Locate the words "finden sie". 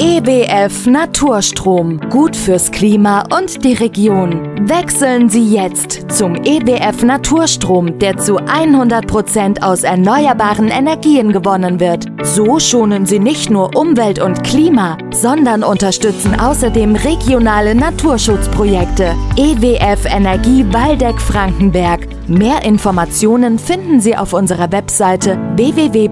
23.58-24.16